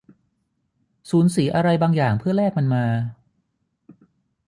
[1.09, 2.85] สูญเสียอะไรบางอย่างเพื่อแลกมันมา